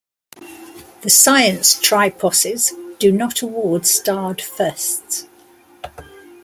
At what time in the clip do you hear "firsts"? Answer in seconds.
4.41-5.27